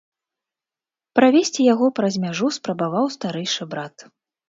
Правесці 1.19 1.61
яго 1.73 1.87
праз 2.01 2.19
мяжу 2.27 2.53
спрабаваў 2.59 3.05
старэйшы 3.21 3.73
брат. 3.77 4.13